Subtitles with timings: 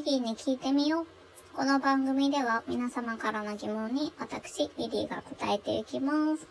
[0.00, 1.06] リリーに聞いてみよう。
[1.54, 6.46] この番組では皆様からの疑問に私、リリーが答えていきます。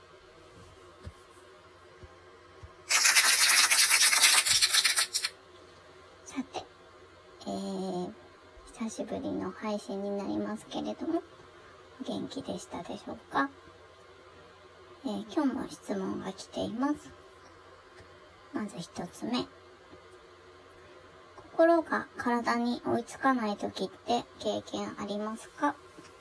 [6.25, 6.63] さて、
[7.47, 8.11] えー、
[8.83, 11.23] 久しぶりの配信になりますけれども、
[12.05, 13.49] 元気でしたでしょうか、
[15.05, 17.09] えー、今日も質問が来ています。
[18.53, 19.47] まず一つ目。
[21.59, 25.75] 心が体に追いつかない時って経験ありますか？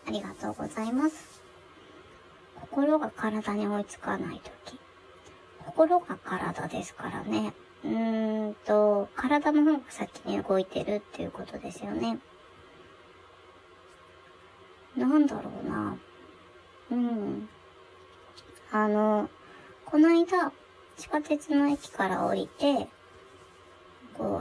[0.05, 1.41] ありがとうございます。
[2.60, 4.80] 心が体に追いつかない時。
[5.65, 7.55] 心が体ですからね。
[7.84, 12.18] うーんと、体の方が先に動いてるっていうことですよね。
[14.96, 15.96] なんだろうな。
[16.91, 17.48] うん。
[18.73, 19.30] あの、
[19.84, 20.51] この間、
[20.96, 22.88] 地下鉄の駅から降りて、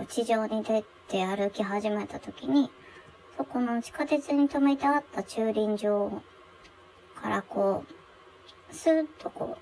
[0.06, 2.70] 地上に出て歩き始めた時に、
[3.38, 6.22] そこの地下鉄に止めてあった駐輪場
[7.16, 7.84] からこ
[8.72, 9.58] う、スーッとこ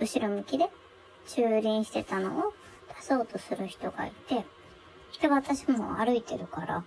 [0.00, 0.68] う、後ろ向きで
[1.26, 2.52] 駐輪してたのを
[2.96, 4.44] 出そうとする人がいて、
[5.20, 6.84] で、私も歩いてるから、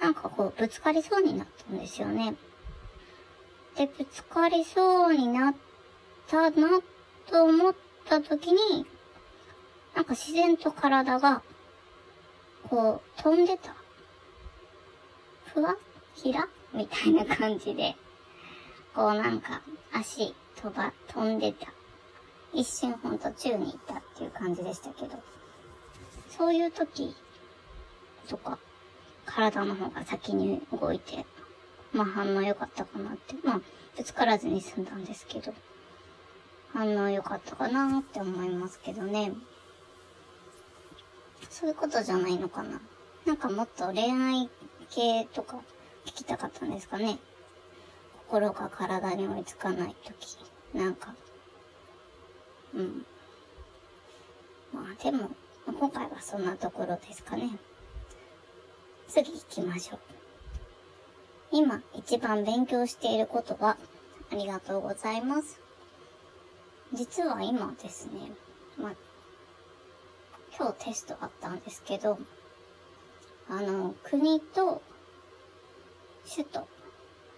[0.00, 2.34] なんかこう、ぶつかりそうになったんですよね。
[3.76, 5.54] で、ぶつかりそうになっ
[6.28, 6.80] たな
[7.26, 7.74] と思っ
[8.06, 8.86] た時に、
[9.98, 11.42] なんか自然と体が、
[12.70, 13.74] こう、飛んでた。
[15.52, 15.74] ふわ？
[16.14, 16.46] ひら？
[16.72, 17.96] みたいな感じで、
[18.94, 19.60] こうなんか、
[19.92, 21.72] 足、飛ば、飛んでた。
[22.52, 25.20] 一瞬ほんと宙に行ったっていう感じでしたけど、
[26.28, 27.16] そういう時
[28.28, 28.56] とか、
[29.26, 31.26] 体の方が先に動いて、
[31.92, 33.34] まあ反応良かったかなって。
[33.42, 33.60] まあ、
[33.96, 35.52] ぶつからずに済んだんですけど、
[36.72, 39.32] 反応良かったかなって思いますけどね。
[41.50, 42.80] そういうことじゃないのかな。
[43.26, 44.50] なんかもっと恋愛
[44.90, 45.58] 系とか
[46.06, 47.18] 聞きたかったんですかね。
[48.28, 50.38] 心が体に追いつかないとき。
[50.74, 51.14] なんか。
[52.74, 53.06] うん。
[54.72, 55.30] まあでも、
[55.66, 57.58] 今回はそんなところですかね。
[59.08, 59.98] 次行きましょう。
[61.50, 63.78] 今一番勉強していることは、
[64.30, 65.60] ありがとうございます。
[66.92, 68.32] 実は今ですね、
[68.78, 68.92] まあ、
[70.58, 72.18] 今日テストあったんですけど、
[73.48, 74.82] あの、国と
[76.28, 76.66] 首都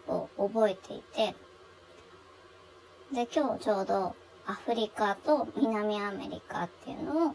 [0.08, 1.34] を覚えていて、
[3.12, 4.16] で、今日ちょうど
[4.46, 7.34] アフリカと南アメリカっていうのを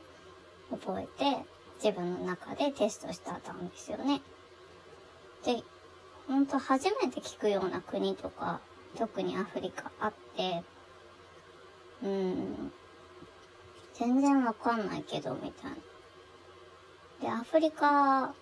[0.72, 1.46] 覚えて、
[1.84, 4.22] 自分の中でテストしてたんですよね。
[5.46, 5.62] で、
[6.28, 8.60] ほんと初めて聞くような国とか、
[8.98, 10.64] 特にアフリカあって、
[12.04, 12.72] うん、
[13.98, 15.78] 全然わかんないけど、みたいな。
[17.22, 18.34] で、アフリカ、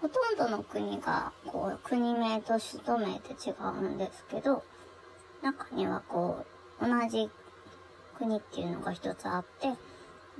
[0.00, 4.62] ほとんどの国が、こう、国名と首都名って違うんですけど、
[5.42, 6.44] 中にはこ
[6.80, 7.28] う、同じ
[8.16, 9.72] 国っていうのが一つあって、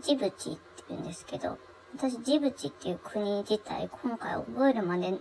[0.00, 1.58] ジブチって言うんですけど、
[1.96, 5.14] 私ジブチっていう国自体今回覚えるまで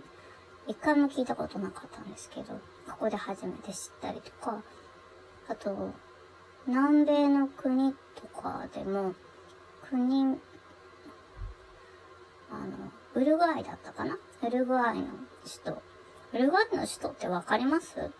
[0.66, 2.54] 一回も聞いたことなかったんですけど、
[2.88, 4.62] ここで初めて知ったりとか、
[5.48, 5.92] あと、
[6.66, 9.14] 南米の国とかでも、
[9.88, 10.24] 国、
[12.50, 14.16] あの、ウルグアイだったかな？
[14.42, 15.06] ウルグアイの
[15.42, 15.82] 首都。
[16.32, 18.10] ウルグアイの首都ってわかります？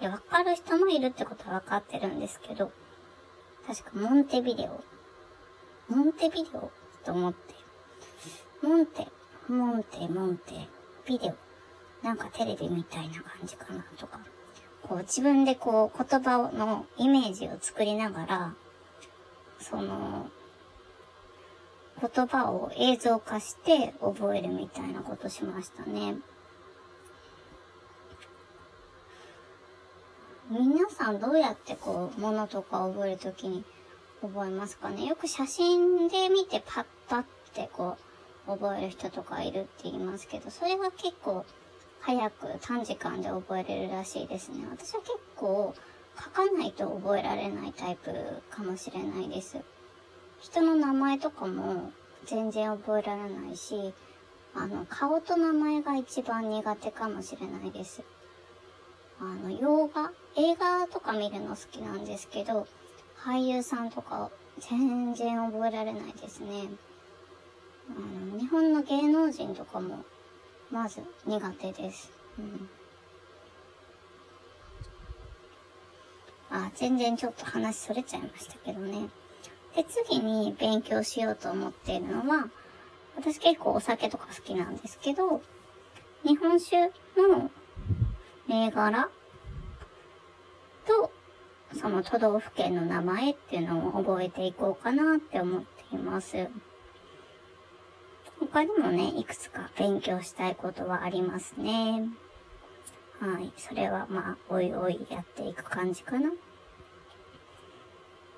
[0.00, 2.70] いや、わかる人もいるってことはわかってるんですけど、
[3.66, 4.84] 確かモンテビデオ。
[5.88, 6.70] モンテビデオ
[7.04, 7.54] と思って。
[8.62, 9.08] モンテ、
[9.48, 10.68] モンテ、モンテ、
[11.06, 11.34] ビデオ。
[12.04, 14.20] なんかテレビみたいな感じかなとか。
[14.88, 18.54] こう自分でこう言葉のイメージを作りながら、
[19.58, 20.28] その、
[22.00, 26.16] 言葉を映像化して覚えるみたいなことしましたね。
[30.50, 33.64] 皆さんどうやってこう、ものとか覚えるときに
[34.20, 35.06] 覚えますかね？
[35.06, 37.24] よく写真で見てパッパっ
[37.54, 37.96] てこ
[38.46, 41.46] う、覚える人とかいるって言いますけど、それが結構
[42.06, 44.66] 早く短時間で覚えれるらしいですね。
[44.70, 45.74] 私は結構
[46.22, 48.12] 書かないと覚えられないタイプ
[48.50, 49.56] かもしれないです。
[50.38, 51.92] 人の名前とかも
[52.26, 53.94] 全然覚えられないし、
[54.54, 58.02] あの、顔と名前が一番苦手かもしれないです。
[59.18, 62.66] あの、洋画映画とか見るの好きなんですけど、
[63.18, 66.68] 俳優さんとか全然覚えられないですね。
[67.88, 70.04] あの、日本の芸能人とかも
[70.74, 72.10] まず苦手です。
[72.36, 72.68] うん。
[76.50, 79.08] あ、全然ちょっと話それちゃいましたけどね。
[79.76, 82.48] で、次に勉強しようと思っているのは、
[83.14, 85.40] 私結構お酒とか好きなんですけど、
[86.24, 87.52] 日本酒の
[88.48, 89.08] 銘柄
[90.88, 91.12] と、
[91.78, 96.48] その都道府県の名前っていうのを覚えていこうかなって思っています。
[98.40, 102.08] 他にもね、いくつか勉強したいことはありますね。
[103.20, 103.52] はい。
[103.56, 106.30] それはまあ、おいおいやっていく感じかな。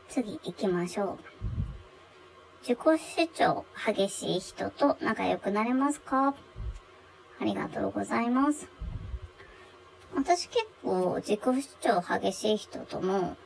[0.09, 1.19] 次行きましょう。
[2.63, 6.35] 自己主張激しい人と仲良くなれますか？
[7.41, 8.69] ありがとうございます。
[10.15, 13.37] 私結構自己主張激しい人とも、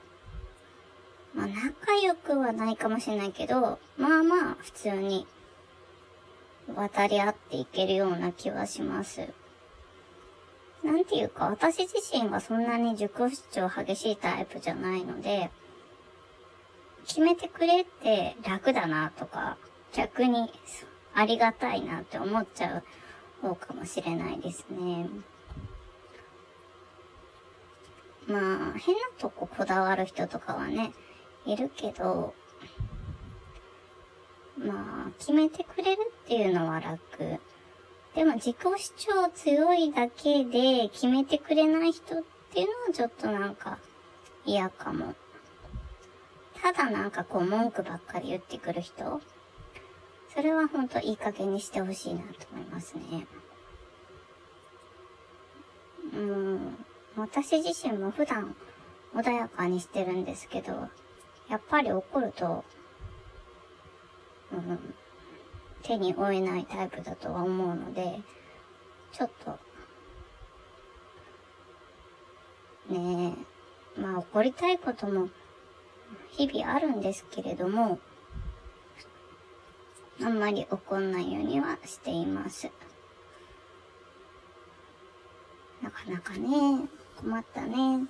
[1.34, 5.26] まあ仲良くはないかもしれないけど、まあまあ普通に
[6.74, 9.28] 渡り合っていけるような気はします。
[10.82, 15.50] なんていうか、私自身がそんなに自己主張激しいタイプじゃないので、
[17.06, 19.58] 決めてくれって楽だなとか、
[19.92, 20.50] 逆に
[21.14, 22.82] ありがたいなって思っちゃ
[23.42, 25.08] う方かもしれないですね。
[28.26, 30.92] まあ、変なとここだわる人とかはね、
[31.44, 32.34] いるけど、
[34.72, 36.98] まあ、決めてくれるっていうのは楽。
[38.14, 42.22] でも自己主張強いだけで決めてくれない人っ
[42.52, 43.78] ていうのはちょっとなんか
[44.44, 45.14] 嫌かも。
[46.60, 49.20] ただなんかこう文句ばっかり言ってくる人
[50.34, 53.26] それはほんといい加減にしてほしいなと思いますね。
[56.14, 56.84] うん。
[57.16, 58.54] 私自身も普段
[59.14, 60.72] 穏やかにしてるんですけど、
[61.48, 62.64] やっぱり怒ると、
[64.52, 64.94] うん、
[65.82, 68.20] 手に負えないタイプだとは思うので、
[69.12, 69.50] ちょっと、
[72.92, 73.36] ね
[73.96, 75.28] え、まあ怒りたいことも
[76.30, 77.98] 日々あるんですけれども、
[80.22, 82.70] あんまり怒んないようにはしています。
[85.82, 88.06] なかなかね、困ったね。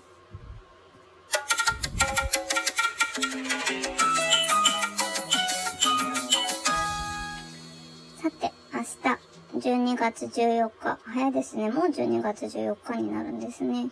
[9.70, 10.98] 12月14日。
[11.04, 11.70] 早いですね。
[11.70, 13.88] もう12月14日になるんですね。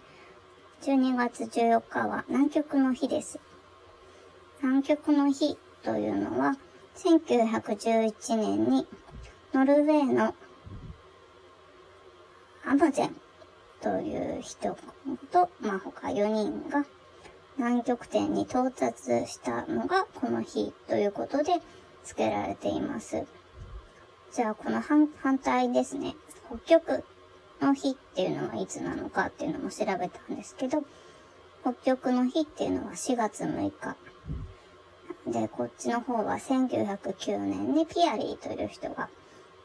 [0.82, 3.38] 12月14日は南極の日です。
[4.60, 6.56] 南極の日というのは、
[6.96, 8.88] 1911年に
[9.54, 10.34] ノルウェーの
[12.66, 13.14] アマゼン
[13.80, 14.76] という人
[15.30, 16.84] と、まあ、他4人が
[17.56, 21.52] 南極点に到達したのがこの日ということで
[22.02, 23.37] 付けられています。
[24.32, 26.14] じゃあ、この反反対ですね。
[26.48, 27.04] 北極
[27.60, 30.84] の日っていうのはいつなのかっていうのも調べたんですけど、
[31.62, 33.96] 北極の日っていうのは4月6日。
[35.26, 39.08] で、こっちの方は1909年にピアリーという人が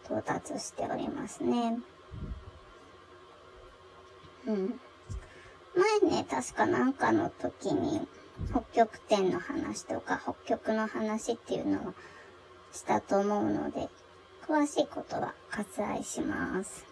[0.06, 1.80] 到達しておりますね。
[4.48, 4.80] うん。
[5.76, 8.08] 前ね、確かなんかの時に、
[8.52, 11.94] 北極点の話とか、北極の話っていうのを
[12.74, 13.90] したと思うので、
[14.48, 16.86] 詳しいことは割愛します。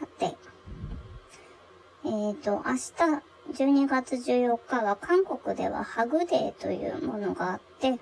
[0.00, 0.36] さて、
[2.04, 8.00] えっ、ー、と、明日12月14日は韓国ではハグデーというものがあって、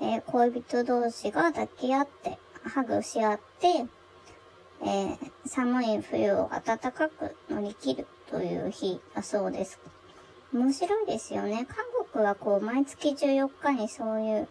[0.00, 3.86] えー、恋人同士が抱き合って、ハグし合って、
[4.82, 9.80] えー、寒い冬を暖かく乗り切るという日だそうです。
[10.54, 11.66] 面白いですよね。
[11.68, 14.48] 韓国はこう、毎月14日にそういう、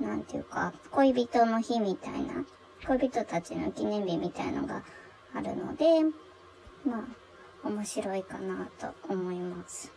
[0.00, 2.46] なんていうか、恋人の日みたいな、
[2.86, 4.82] 恋人たちの記念日みたいのが
[5.34, 6.04] あるので、
[6.86, 7.06] ま
[7.64, 9.92] あ、面白いかなと思います。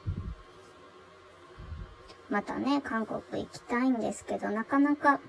[2.30, 5.22] またね、韓国行きたいんですけど、なかなか、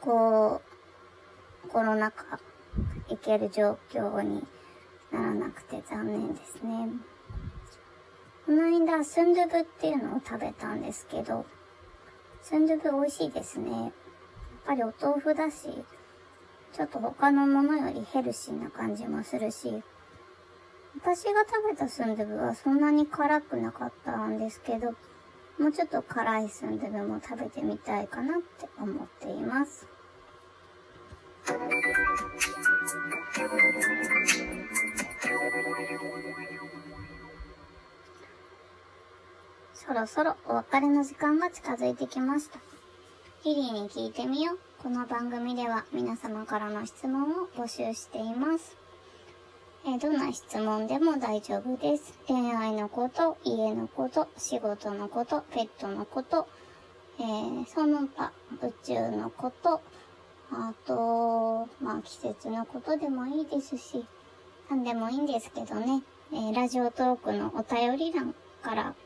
[0.00, 0.62] こ
[1.64, 2.38] う、コロナ禍、
[3.08, 4.46] 行ける状況に
[5.10, 7.15] ならなくて残念ですね。
[8.46, 11.44] この間、スンドゥブっていうのを食べたんですけど、
[12.42, 13.70] スンドゥブ美味しいですね。
[13.72, 13.90] やっ
[14.64, 15.84] ぱりお豆腐だし、
[16.72, 19.82] ちょっと他のものよりヘルシーな感じもするし、
[20.94, 24.92] 私が食べたスンドゥブはそんなに辛くなかったんですけど、
[25.58, 29.88] もうちょっと辛いスンドゥブも食べてみたいかなって思っています。
[39.86, 42.58] そろそろお別れの時間が近づいてきました。
[43.44, 44.58] リリーに聞いてみよう。
[44.82, 48.76] この番組では皆様からの質問を募集しています。
[49.86, 52.18] えどんな質問でも大丈夫です。
[52.26, 56.48] 恋愛のこと、家のこと、仕事のこと、ペットのこと、
[57.20, 59.80] えーその他、宇宙のこと、
[60.50, 64.04] あと、まあ季節のことでもいいですし、
[64.68, 66.02] なんでもいいんですけどね、
[66.32, 68.96] えーラジオトークのお便り欄から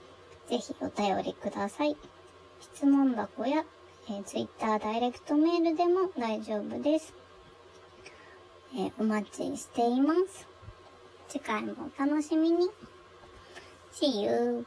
[0.50, 1.96] ぜひお便りください。
[2.60, 3.64] 質問箱や、
[4.08, 7.14] えー、Twitter ダイレクトメールでも大丈夫です。
[8.74, 10.48] えーお待ちしています。
[11.28, 12.68] 次回もお楽しみに。
[13.92, 14.66] See you!